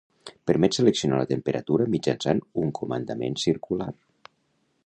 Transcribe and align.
Permet 0.51 0.77
seleccionar 0.77 1.19
la 1.19 1.27
temperatura 1.33 1.87
mitjançant 1.97 2.43
un 2.65 2.75
comandament 2.81 3.41
circular. 3.47 3.93